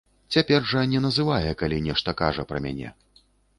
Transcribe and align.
Цяпер 0.35 0.63
жа 0.71 0.81
не 0.93 1.01
называе, 1.05 1.51
калі 1.61 1.77
нешта 1.91 2.17
кажа 2.25 2.49
пра 2.55 2.65
мяне. 2.67 2.97